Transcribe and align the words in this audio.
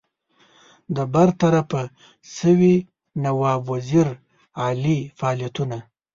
د 0.95 0.97
برطرفه 1.13 1.81
سوي 2.37 2.75
نواب 3.23 3.61
وزیر 3.71 4.07
علي 4.65 4.99
فعالیتونو. 5.17 5.79